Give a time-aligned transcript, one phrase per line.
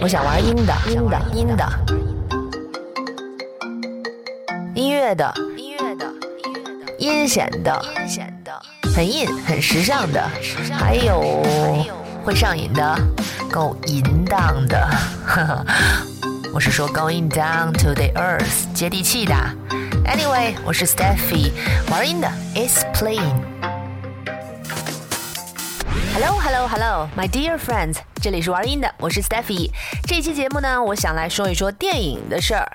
[0.00, 1.66] 我想玩阴的，阴的，阴的，
[4.74, 6.06] 音乐的，音乐的，音乐的，
[6.98, 8.52] 阴险的，阴险的，
[8.94, 10.22] 很硬，很时尚的，
[10.78, 11.42] 还有
[12.24, 12.96] 会上瘾的，
[13.50, 14.88] 够淫荡的。
[16.52, 19.34] 我是说 going down to the earth，接地气的。
[20.04, 21.50] Anyway，我是 Steffi，
[21.90, 23.34] 玩音的 is playing。
[26.14, 27.96] Hello，Hello，Hello，my dear friends，
[28.26, 29.70] 这里是玩音的，我是 Steffi。
[30.02, 32.68] 这期节目呢，我想来说一说电影的事儿。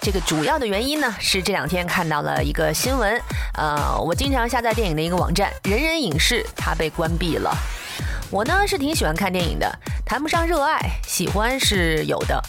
[0.00, 3.20] 这个主要的原因呢，是这两天看到了一个新闻。
[3.58, 7.54] 呃，我经常下载电影的一个网站人人影视，它被关闭了。
[8.30, 9.70] 我呢是挺喜欢看电影的，
[10.06, 12.40] 谈不上热爱，喜欢是有的。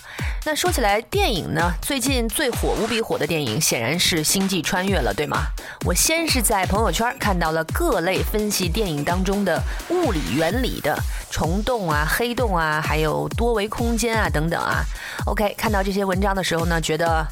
[0.46, 5.48] 那说起来，电影呢，最近最火、无比火的电影显然是《星际穿越》了，对吗？
[5.84, 10.96] 我先是在朋友圈看到了各类分析电影当中的物理原理的
[11.32, 14.86] 虫洞啊、黑洞啊，还有多维空间啊等等啊。
[15.26, 17.28] OK，看到这些文章的时候呢，觉得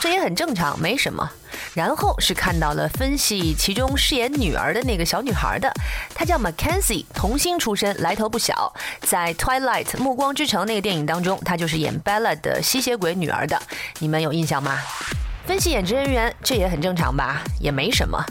[0.00, 1.30] 这也很正常，没什么。
[1.74, 5.70] 然后是看到了分析其中饰演女儿的那个小女孩的，
[6.14, 8.72] 她叫 Mackenzie，童星出身，来头不小。
[9.02, 13.60] 在《Twilight》暮光之城那个电影当中，她就是演 Bella 的吸血鬼女儿的，
[13.98, 14.78] 你们有印象吗？
[15.50, 18.24] 分析演职人员，这也很正常吧，也没什么。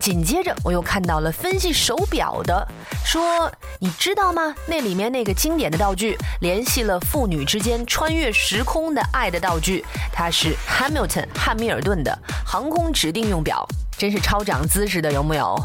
[0.00, 2.66] 紧接着我又看到了分析手表的，
[3.06, 4.52] 说你知道吗？
[4.66, 13.64] 那里面那个经典的道具，联系了父女之间穿越时空的爱的道具，它是 Hamilton 汉密尔顿的航空指定用表，
[13.96, 15.56] 真是超长姿势的，有木有？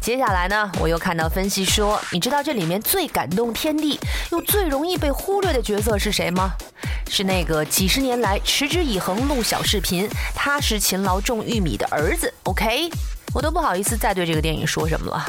[0.00, 4.00] 接下来呢，我又看到分析说，你知道这里面最感动天地
[4.32, 6.52] 又最容易被忽略的角色是谁吗？
[7.10, 12.32] 是那个几十年来持之以恒录小视频、踏实勤劳种玉米的儿子。
[12.44, 12.90] OK，
[13.34, 15.22] 我都不好意思再对这个电影说什么了。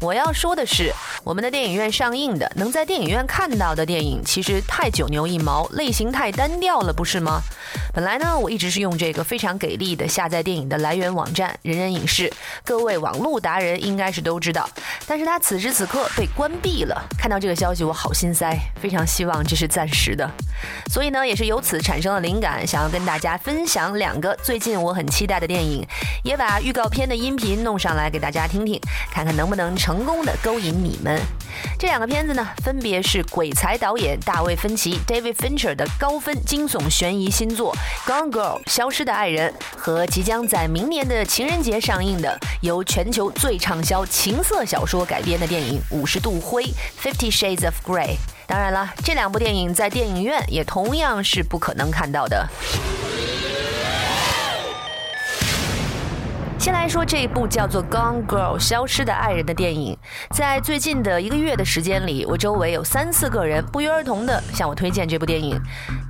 [0.00, 0.92] 我要说的是，
[1.24, 7.40] 我们的电影院上映的、能在电影院看到的电影，其实太九牛一毛，类型太单调了，不是吗？
[7.94, 12.28] 本来呢，我一直是用这个非常给力的下载电影的来源网站人人影视，
[12.64, 14.68] 各位网络达人应该是都知道。
[15.06, 20.28] 但是它此时此刻被关闭了，看到这个消息我好心塞，非常希望这是暂时的。
[20.90, 25.86] 所以呢，也是由此产生了灵感，想要跟大家分享两个最近我很期待的电影，
[26.24, 28.80] 也把预告片的音频弄上来给大家听听，
[29.12, 31.20] 看看能不能成功的勾引你们。
[31.78, 37.72] 这两个片子呢，分别是鬼才导演大卫芬奇 （David Fincher） 的高分惊悚悬疑新作
[38.06, 46.64] 《Gone Girl》消失的爱人，和即将在明年的情人节上映的由全球最畅销情色小说改编的电影《五十度灰》
[47.02, 48.16] （Fifty Shades of Grey）。
[48.46, 52.46] 当然了，这两部电影在电影院也同样是不可能看到的。
[56.64, 59.94] 先来说这一部叫做《Gone Girl》消失的爱人的电影，
[60.30, 65.60] 在最近的一个月的时间里，我周围有三四个人不约而同的向我推荐这部电影。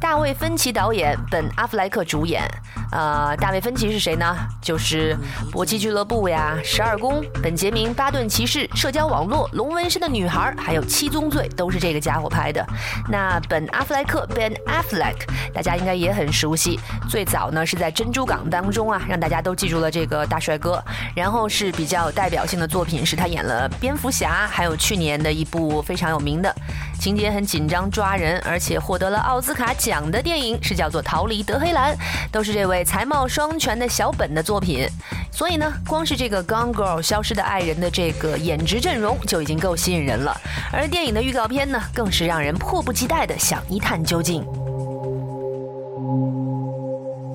[0.01, 2.49] 大卫芬奇导演，本阿弗莱克主演。
[2.93, 4.37] 呃，大卫芬奇是谁呢？
[4.63, 5.17] 就是
[5.51, 12.65] 《搏击俱乐部》呀，《十二宫》、《本杰明·巴顿骑士》、社交网络、龙纹身的女孩，还有《七宗罪》，都是这个家伙拍的。
[13.09, 15.17] 那本阿弗莱克 Ben Affleck，
[15.53, 16.79] 大家应该也很熟悉。
[17.11, 20.39] 最早呢是在《珍珠港》当中啊，让大家都记住了这个大。
[20.44, 20.82] 帅哥，
[21.16, 26.55] 然后是比较有代表性的作品，是他演了蝙蝠侠，还有去年的一部非常有名的，
[27.00, 31.94] 情节很紧张抓人，而且获得了奥斯卡奖的电影，是叫做《逃离德黑兰》，
[32.31, 34.87] 都是这位才貌双全的小本的作品。
[35.32, 40.38] 所以呢，光是这个《Gone Girl》消失的爱人的这个颜值阵容就已经够吸引人了，
[40.71, 44.44] 而电影的预告片呢，更是让人迫不及待的想一探究竟。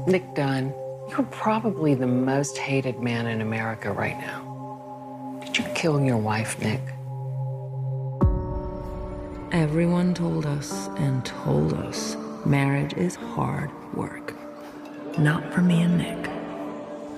[0.07, 0.88] Nick Dunn。
[1.09, 5.41] You're probably the most hated man in America right now.
[5.43, 6.81] Did you kill your wife, Nick?
[9.51, 12.15] Everyone told us and told us
[12.45, 14.35] marriage is hard work.
[15.17, 16.29] Not for me and Nick.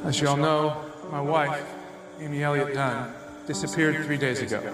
[0.05, 1.61] As you all know, my wife,
[2.21, 3.13] Amy Elliott Dunn,
[3.45, 4.73] disappeared three days ago.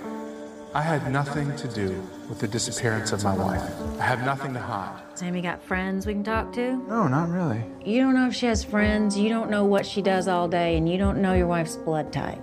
[0.73, 3.63] I had nothing to do with the disappearance of my wife.
[3.99, 5.01] I have nothing to hide.
[5.15, 6.75] Sammy got friends we can talk to?
[6.87, 7.63] No, not really.
[7.83, 10.77] You don't know if she has friends, you don't know what she does all day,
[10.77, 12.41] and you don't know your wife's blood type.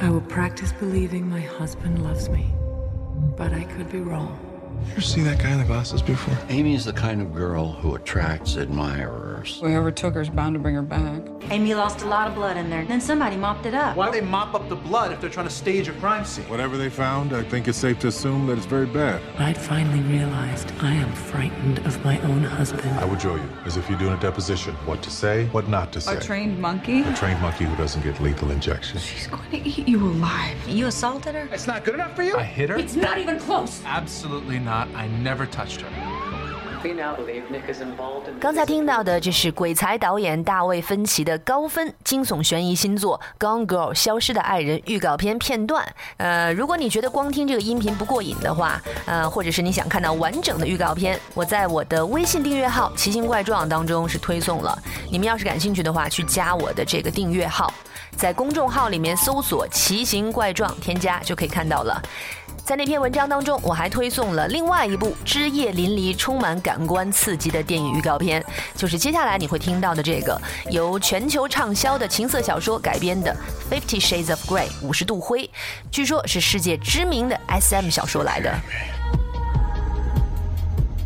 [0.00, 2.52] I will practice believing my husband loves me,
[3.36, 4.38] but I could be wrong.
[4.86, 6.36] You ever seen that guy in the glasses before?
[6.48, 9.31] Amy is the kind of girl who attracts admirers.
[9.50, 11.22] Whoever took her is bound to bring her back.
[11.50, 12.84] Amy lost a lot of blood in there.
[12.84, 13.96] Then somebody mopped it up.
[13.96, 16.48] Why would they mop up the blood if they're trying to stage a crime scene?
[16.48, 19.20] Whatever they found, I think it's safe to assume that it's very bad.
[19.38, 22.88] I'd finally realized I am frightened of my own husband.
[22.98, 25.92] I would show you, as if you're doing a deposition, what to say, what not
[25.92, 26.16] to say.
[26.16, 27.02] A trained monkey?
[27.02, 29.02] A trained monkey who doesn't get lethal injections.
[29.04, 30.56] She's going to eat you alive.
[30.68, 31.48] You assaulted her?
[31.52, 32.36] It's not good enough for you?
[32.36, 32.76] I hit her?
[32.76, 33.82] It's not even close.
[33.84, 34.88] Absolutely not.
[34.94, 36.21] I never touched her.
[38.40, 45.86] 刚才听到的，这是鬼才导演大卫芬奇的高分惊悚悬疑新作《Gone Girl》消失的爱人预告片片段。
[46.16, 54.76] 呃，如果你觉得光听这个音频不过瘾的话，呃，或者是你想看到完整的预告片，我在我的微信订阅号“奇形怪状”当中是推送了。
[55.08, 57.72] 你们要是感兴趣的话，去加我的这个订阅号，
[58.16, 62.02] 在公众号里面搜索“奇形怪状”，添加就可以看到了。
[62.64, 68.42] 在那篇文章当中，我还推送了另外一部枝叶淋漓、充满感官刺激的电影预告片，
[68.76, 73.36] 就是接下来你会听到的这个由全球畅销的情色小说改编的
[73.74, 75.50] 《Fifty Shades of Grey》五十度灰，
[75.90, 78.54] 据说是世界知名的 SM 小说来的。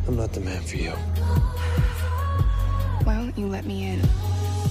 [0.07, 0.93] I'm not the man for you.
[3.05, 4.03] Why won't you let me in?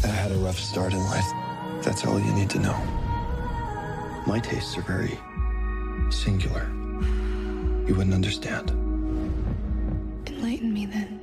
[0.03, 1.25] I had a rough start in life.
[1.81, 2.75] That's all you need to know.
[4.27, 5.17] My tastes are very
[6.11, 6.69] singular.
[7.87, 8.71] You wouldn't understand.
[10.27, 11.21] Enlighten me then.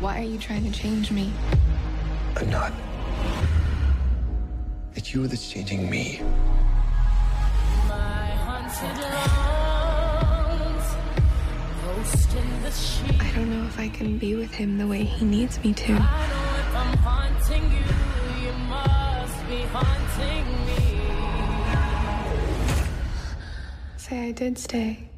[0.00, 1.32] Why are you trying to change me?
[2.36, 2.72] I'm not.
[4.94, 6.22] It's you that's changing me.
[13.18, 15.94] I don't know if I can be with him the way he needs me to.
[23.96, 25.10] Say I did stay.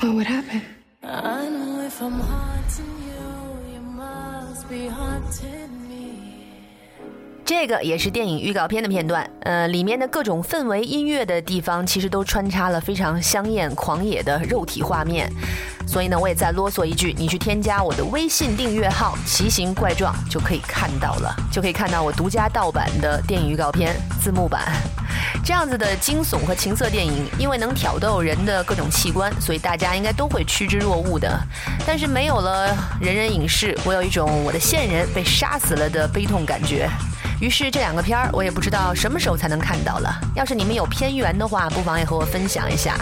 [0.00, 0.62] What would happen?
[1.04, 5.87] I know if I'm haunting you, you must be haunting me.
[7.48, 15.32] 这个也是电影预告片的片段，呃，里面的各种氛围、音乐的地方，其实都穿插了非常香艳、狂野的肉体画面。
[15.86, 24.70] 所以呢，我也再啰嗦一句，你去添加我的微信订阅号“奇形怪状”，就可以看到了，就可以看到我独家盗版的电影预告片字幕版。
[25.42, 31.40] 这样子的惊悚和情色电影，因为能挑逗人的各种器官，所以大家应该都会趋之若鹜的。
[31.86, 36.86] 但是没有了人人影视，我有一种我的线人被杀死了的悲痛感觉。
[37.40, 40.12] 于是这两个片儿，我也不知道什么时候才能看到了。
[40.34, 42.96] 要是你们有片源的话，不妨也和我分享一下。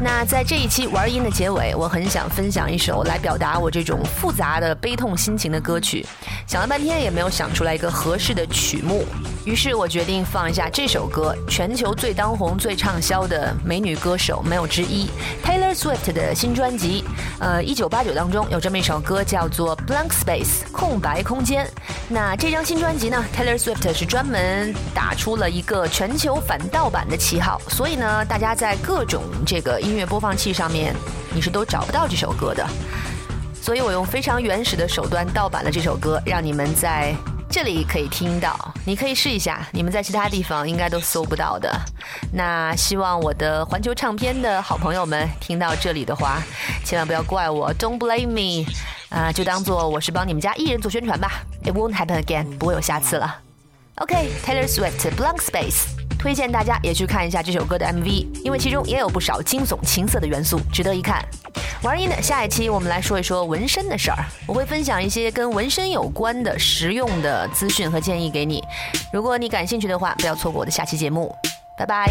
[0.00, 6.06] 那在这一期玩音的结尾，我很想分享一首来表达我这种复杂的悲痛心情的歌曲。
[6.46, 9.04] 想了半天也没有想出来一个合适的曲目，
[9.46, 15.08] 于是我决定放一下这首歌，全球最当红、最畅销的美女歌手没有之一
[15.44, 17.04] ，Taylor Swift 的新专辑。
[17.38, 21.64] 呃，一九八九当中有这么一首歌叫做《Blank Space》空白空间。
[22.08, 30.92] 那这张新专辑呢，Taylor Swift 是专门打出了一个全球反盗版的旗号，所以呢，大家在各种这个音乐播放器上面，
[31.32, 32.66] 你是都找不到这首歌的。
[33.62, 37.14] 所以我用非常原始的手段盗版了这首歌，让你们在
[37.56, 38.54] 这里可以听到。
[38.84, 41.74] 你可以试一下，你们在其他地方应该都搜不到的。
[42.30, 46.42] 那希望我的环球唱片的好朋友们听到这里的话，
[46.84, 48.70] 千万不要怪我，Don't blame me，
[49.08, 51.46] 啊、就当做我是帮你们家艺人做宣传吧。
[51.64, 53.38] It won't happen again，不会有下次了。
[53.94, 55.84] OK，Taylor、Swift Blank Space，
[56.18, 61.24] 推荐大家也去看一下这首歌的 MV，因为其中也有不少惊悚情色的元素，值得一看。
[61.82, 64.18] 玩音的下一期，我们来说一说纹身的事儿。
[64.46, 68.62] 我会分享一些跟纹身有关的实用的资讯和建议给你。
[69.12, 71.34] 如果你感兴趣的话，不要错过我的下期节目。
[71.78, 72.10] 拜拜。